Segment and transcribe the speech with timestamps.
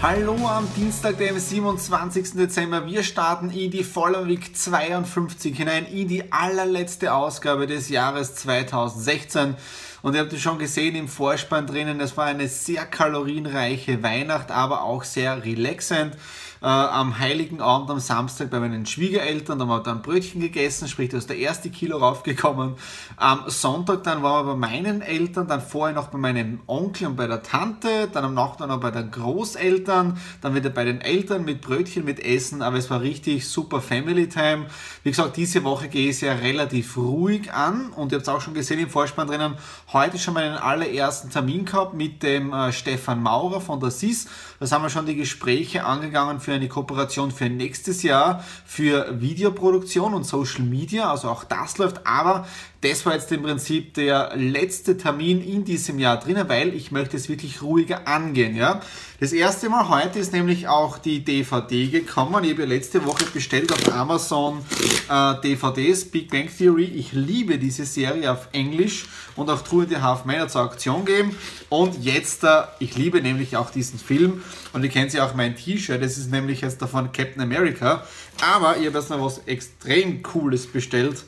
[0.00, 2.34] Hallo am Dienstag, dem 27.
[2.34, 2.86] Dezember.
[2.86, 9.56] Wir starten in die Follow Week 52 hinein, in die allerletzte Ausgabe des Jahres 2016.
[10.02, 14.52] Und ihr habt es schon gesehen im Vorspann drinnen, es war eine sehr kalorienreiche Weihnacht,
[14.52, 16.14] aber auch sehr relaxend
[16.60, 20.88] äh, am Heiligen Abend am Samstag bei meinen Schwiegereltern, da haben wir dann Brötchen gegessen,
[20.88, 22.74] sprich, da ist der erste Kilo raufgekommen.
[23.16, 27.16] Am Sonntag dann waren wir bei meinen Eltern, dann vorher noch bei meinem Onkel und
[27.16, 31.44] bei der Tante, dann am Nachmittag noch bei den Großeltern, dann wieder bei den Eltern
[31.44, 34.66] mit Brötchen, mit Essen, aber es war richtig super Family Time.
[35.02, 38.40] Wie gesagt, diese Woche gehe ich ja relativ ruhig an und ihr habt es auch
[38.40, 39.54] schon gesehen im Vorspann drinnen,
[39.92, 44.28] heute schon meinen allerersten Termin gehabt mit dem äh, Stefan Maurer von der SIS.
[44.60, 50.14] Da sind wir schon die Gespräche angegangen für eine Kooperation für nächstes Jahr für Videoproduktion
[50.14, 51.10] und Social Media.
[51.10, 52.06] Also auch das läuft.
[52.06, 52.46] Aber
[52.80, 57.16] das war jetzt im Prinzip der letzte Termin in diesem Jahr drinnen, weil ich möchte
[57.16, 58.54] es wirklich ruhiger angehen.
[58.54, 58.80] Ja?
[59.18, 62.44] Das erste Mal heute ist nämlich auch die DVD gekommen.
[62.44, 64.64] Ich habe letzte Woche bestellt auf Amazon
[65.10, 66.84] äh, DVDs, Big Bang Theory.
[66.84, 71.04] Ich liebe diese Serie auf Englisch und auch True in the Half Man zur Auktion
[71.04, 71.34] geben.
[71.70, 75.56] Und jetzt, äh, ich liebe nämlich auch diesen Film und ihr kennt ja auch mein
[75.56, 78.04] T-Shirt, das ist nämlich jetzt davon Captain America.
[78.40, 81.24] Aber ich habe jetzt noch was extrem Cooles bestellt.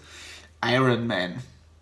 [0.65, 1.35] Iron Man.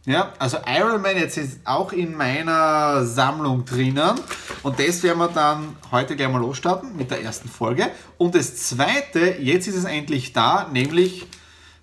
[0.07, 4.19] Ja, also Iron Man jetzt ist auch in meiner Sammlung drinnen
[4.63, 7.91] und das werden wir dann heute gleich mal losstarten mit der ersten Folge.
[8.17, 11.27] Und das zweite, jetzt ist es endlich da, nämlich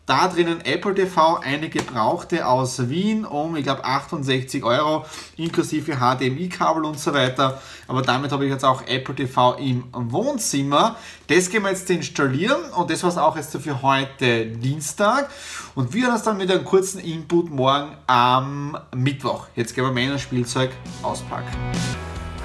[0.06, 5.06] da drinnen Apple TV, eine gebrauchte aus Wien um, ich glaube, 68 Euro,
[5.38, 7.62] inklusive HDMI-Kabel und so weiter.
[7.88, 10.96] Aber damit habe ich jetzt auch Apple TV im Wohnzimmer.
[11.28, 15.30] Das gehen wir jetzt installieren und das war es auch jetzt für heute Dienstag.
[15.74, 19.48] Und wir hören uns dann mit einem kurzen Input morgen am Mittwoch.
[19.56, 21.52] Jetzt gehen wir Männerspielzeug auspacken.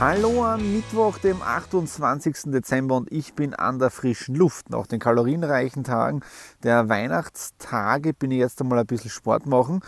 [0.00, 2.44] Hallo am Mittwoch, dem 28.
[2.46, 4.70] Dezember und ich bin an der frischen Luft.
[4.70, 6.22] Nach den kalorienreichen Tagen
[6.62, 9.80] der Weihnachtstage bin ich jetzt einmal ein bisschen Sport machen.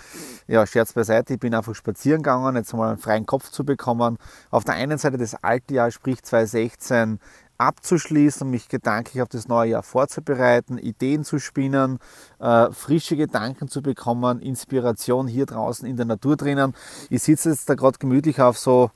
[0.49, 4.19] Ja, Scherz beiseite, ich bin einfach spazieren gegangen, jetzt einmal einen freien Kopf zu bekommen.
[4.51, 7.19] Auf der einen Seite das alte Jahr, sprich 2016,
[7.57, 11.99] abzuschließen, mich gedanklich auf das neue Jahr vorzubereiten, Ideen zu spinnen,
[12.39, 16.75] äh, frische Gedanken zu bekommen, Inspiration hier draußen in der Natur drinnen.
[17.09, 18.91] Ich sitze jetzt da gerade gemütlich auf so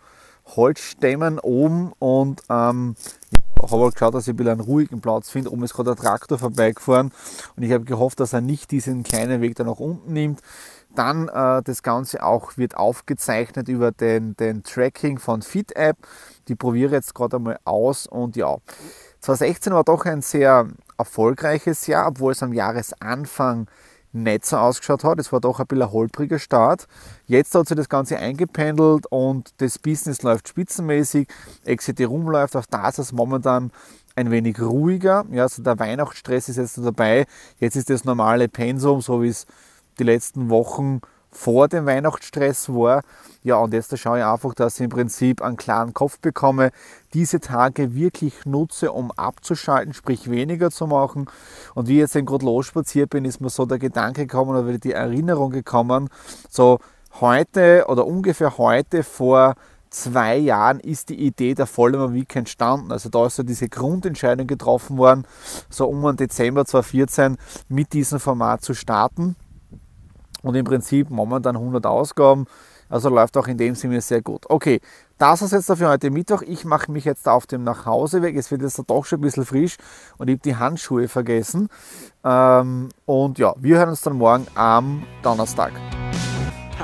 [0.54, 2.94] Holzstämmen oben und ähm,
[3.60, 5.50] habe halt geschaut, dass ich einen ruhigen Platz finde.
[5.50, 7.12] Oben ist gerade ein Traktor vorbeigefahren
[7.56, 10.40] und ich habe gehofft, dass er nicht diesen kleinen Weg da nach unten nimmt.
[10.94, 15.96] Dann äh, das Ganze auch wird aufgezeichnet über den, den Tracking von Fit-App.
[16.48, 18.56] Die probiere ich jetzt gerade einmal aus und ja,
[19.20, 23.66] 2016 war doch ein sehr erfolgreiches Jahr, obwohl es am Jahresanfang
[24.22, 25.18] nicht so ausgeschaut hat.
[25.18, 26.86] Es war doch ein bisschen ein holpriger Start.
[27.26, 31.28] Jetzt hat sich das Ganze eingependelt und das Business läuft spitzenmäßig.
[31.64, 33.70] Exit Room läuft, auch da ist es momentan
[34.16, 35.24] ein wenig ruhiger.
[35.30, 37.26] Ja, also der Weihnachtsstress ist jetzt dabei.
[37.60, 39.46] Jetzt ist das normale Pensum, so wie es
[39.98, 41.00] die letzten Wochen
[41.36, 43.02] vor dem Weihnachtsstress war.
[43.42, 46.70] Ja, und jetzt schaue ich einfach, dass ich im Prinzip einen klaren Kopf bekomme,
[47.14, 51.26] diese Tage wirklich nutze, um abzuschalten, sprich weniger zu machen.
[51.74, 54.92] Und wie ich jetzt gerade losspaziert bin, ist mir so der Gedanke gekommen oder die
[54.92, 56.08] Erinnerung gekommen,
[56.48, 56.78] so
[57.20, 59.54] heute oder ungefähr heute vor
[59.90, 62.92] zwei Jahren ist die Idee der Vollmer Week entstanden.
[62.92, 65.24] Also da ist so diese Grundentscheidung getroffen worden,
[65.70, 67.36] so um den Dezember 2014
[67.68, 69.36] mit diesem Format zu starten
[70.46, 72.46] und im Prinzip momentan 100 Ausgaben.
[72.88, 74.44] Also läuft auch in dem Sinne sehr gut.
[74.48, 74.80] Okay,
[75.18, 76.42] das ist jetzt für heute Mittwoch.
[76.42, 78.36] Ich mache mich jetzt auf dem Nachhauseweg.
[78.36, 79.76] Es wird jetzt doch schon ein bisschen frisch
[80.18, 81.68] und ich habe die Handschuhe vergessen.
[82.22, 85.72] Ähm, und ja, wir hören uns dann morgen am Donnerstag.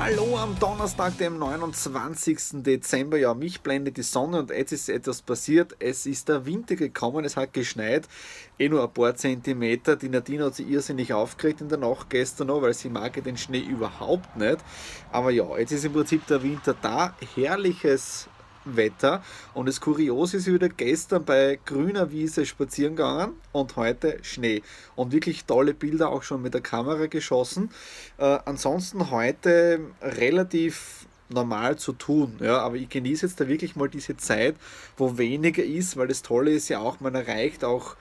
[0.05, 2.61] Hallo am Donnerstag, dem 29.
[2.61, 3.15] Dezember.
[3.17, 5.77] Ja, mich blendet die Sonne und jetzt ist etwas passiert.
[5.79, 8.09] Es ist der Winter gekommen, es hat geschneit,
[8.59, 9.95] eh nur ein paar Zentimeter.
[9.95, 13.37] Die Nadine hat sich irrsinnig aufgeregt in der Nacht gestern noch, weil sie mag den
[13.37, 14.57] Schnee überhaupt nicht.
[15.09, 17.15] Aber ja, jetzt ist im Prinzip der Winter da.
[17.35, 18.27] Herrliches
[18.65, 19.23] Wetter.
[19.53, 24.61] Und das Kuriose ist wieder gestern bei grüner Wiese spazieren gegangen und heute Schnee.
[24.95, 27.71] Und wirklich tolle Bilder auch schon mit der Kamera geschossen.
[28.17, 32.37] Äh, ansonsten heute relativ normal zu tun.
[32.39, 34.55] Ja, aber ich genieße jetzt da wirklich mal diese Zeit,
[34.97, 37.95] wo weniger ist, weil das Tolle ist ja auch, man erreicht auch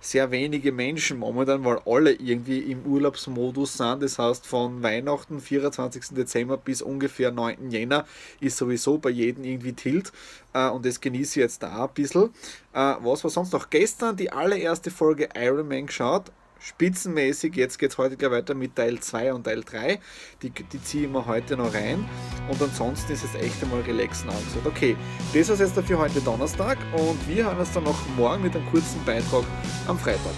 [0.00, 4.02] sehr wenige Menschen momentan, weil alle irgendwie im Urlaubsmodus sind.
[4.02, 6.14] Das heißt, von Weihnachten, 24.
[6.14, 7.70] Dezember bis ungefähr 9.
[7.70, 8.06] Jänner
[8.40, 10.12] ist sowieso bei jedem irgendwie Tilt.
[10.52, 12.30] Äh, und das genieße ich jetzt da ein bisschen.
[12.72, 13.70] Äh, was war sonst noch?
[13.70, 16.30] Gestern die allererste Folge Iron Man geschaut
[16.66, 17.54] spitzenmäßig.
[17.54, 20.00] Jetzt geht es heute gleich weiter mit Teil 2 und Teil 3.
[20.42, 22.08] Die, die ziehen wir heute noch rein.
[22.48, 24.66] Und ansonsten ist es echt einmal relaxen angesagt.
[24.66, 24.96] Okay,
[25.32, 28.68] das war jetzt für heute Donnerstag und wir hören uns dann noch morgen mit einem
[28.70, 29.44] kurzen Beitrag
[29.86, 30.34] am Freitag.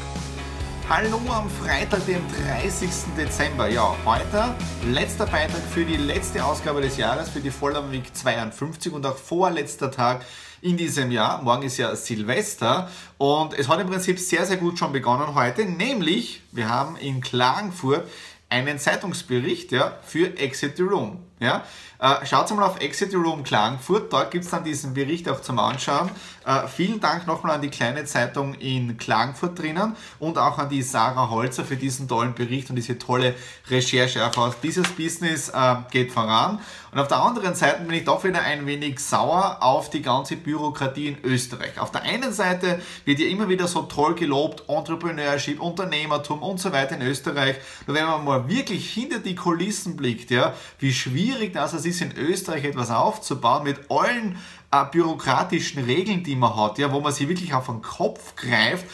[0.89, 2.89] Hallo am Freitag, dem 30.
[3.17, 3.69] Dezember.
[3.69, 4.55] Ja, heute
[4.91, 9.17] letzter Beitrag für die letzte Ausgabe des Jahres, für die Vollern Week 52 und auch
[9.17, 10.25] vorletzter Tag
[10.61, 11.43] in diesem Jahr.
[11.43, 15.65] Morgen ist ja Silvester und es hat im Prinzip sehr, sehr gut schon begonnen heute,
[15.65, 18.09] nämlich wir haben in Klagenfurt
[18.49, 21.23] einen Zeitungsbericht ja, für Exit the Room.
[21.39, 21.65] Ja?
[21.99, 25.41] Äh, schaut mal auf Exit the Room Klagenfurt, dort gibt es dann diesen Bericht auch
[25.41, 26.11] zum Anschauen.
[26.49, 30.81] Äh, vielen Dank nochmal an die kleine Zeitung in Klagenfurt drinnen und auch an die
[30.81, 33.35] Sarah Holzer für diesen tollen Bericht und diese tolle
[33.69, 34.25] Recherche.
[34.25, 36.59] Auch aus dieses Business äh, geht voran.
[36.91, 40.37] Und auf der anderen Seite bin ich doch wieder ein wenig sauer auf die ganze
[40.37, 41.79] Bürokratie in Österreich.
[41.79, 46.73] Auf der einen Seite wird ja immer wieder so toll gelobt, Entrepreneurship, Unternehmertum und so
[46.73, 47.57] weiter in Österreich.
[47.87, 52.17] Nur wenn man mal wirklich hinter die Kulissen blickt, ja, wie schwierig das ist, in
[52.17, 54.39] Österreich etwas aufzubauen mit allen
[54.71, 58.87] äh, bürokratischen Regeln, die man hat, ja, wo man sich wirklich auf den Kopf greift,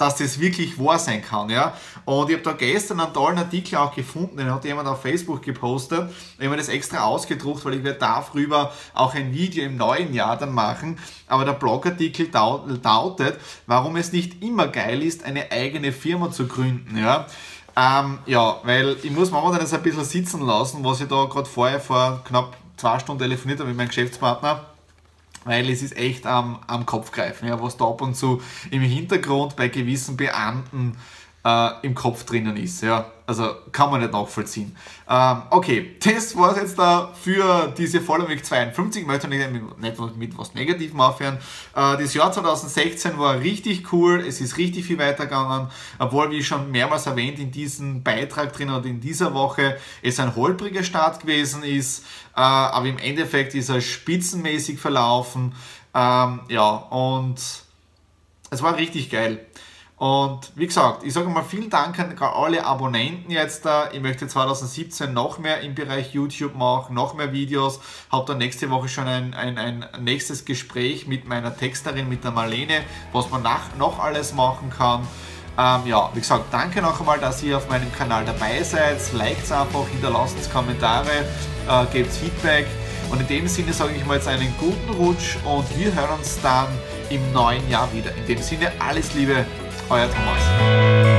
[0.00, 1.50] dass das wirklich wahr sein kann.
[1.50, 1.74] Ja?
[2.06, 5.42] Und ich habe da gestern einen tollen Artikel auch gefunden, den hat jemand auf Facebook
[5.42, 6.10] gepostet.
[6.38, 10.38] Ich habe das extra ausgedruckt, weil ich werde darüber auch ein Video im neuen Jahr
[10.38, 10.98] dann machen.
[11.26, 12.30] Aber der Blogartikel
[12.82, 16.96] lautet, warum es nicht immer geil ist, eine eigene Firma zu gründen.
[16.96, 17.26] Ja?
[17.76, 21.48] Ähm, ja, weil ich muss momentan jetzt ein bisschen sitzen lassen, was ich da gerade
[21.48, 24.69] vorher vor knapp zwei Stunden telefoniert habe mit meinem Geschäftspartner
[25.44, 28.82] weil es ist echt am, am Kopf greifen, ja, was da ab und zu im
[28.82, 30.96] Hintergrund bei gewissen Beamten
[31.44, 32.82] äh, im Kopf drinnen ist.
[32.82, 33.10] Ja.
[33.26, 34.76] Also kann man nicht nachvollziehen.
[35.08, 39.02] Ähm, okay, das war es jetzt da für diese Following 52.
[39.02, 41.36] Ich möchte nicht mit, nicht mit was Negativem aufhören.
[41.76, 44.24] Äh, das Jahr 2016 war richtig cool.
[44.26, 45.68] Es ist richtig viel weitergegangen.
[46.00, 50.34] Obwohl, wie schon mehrmals erwähnt, in diesem Beitrag drin und in dieser Woche es ein
[50.34, 52.04] holpriger Start gewesen ist.
[52.36, 55.54] Äh, aber im Endeffekt ist er spitzenmäßig verlaufen.
[55.94, 57.36] Ähm, ja, und
[58.50, 59.46] es war richtig geil.
[60.00, 63.90] Und wie gesagt, ich sage mal vielen Dank an alle Abonnenten jetzt da.
[63.92, 67.80] Ich möchte 2017 noch mehr im Bereich YouTube machen, noch mehr Videos.
[68.10, 72.30] Habe dann nächste Woche schon ein, ein, ein nächstes Gespräch mit meiner Texterin, mit der
[72.30, 72.80] Marlene,
[73.12, 75.06] was man nach, noch alles machen kann.
[75.58, 78.96] Ähm, ja, wie gesagt, danke noch einmal, dass ihr auf meinem Kanal dabei seid.
[79.12, 81.26] Liked einfach, hinterlasst Kommentare,
[81.68, 82.66] äh, gebt Feedback.
[83.10, 86.40] Und in dem Sinne sage ich mal jetzt einen guten Rutsch und wir hören uns
[86.40, 86.68] dann
[87.10, 88.14] im neuen Jahr wieder.
[88.14, 89.44] In dem Sinne alles Liebe,
[89.90, 91.09] euer Thomas.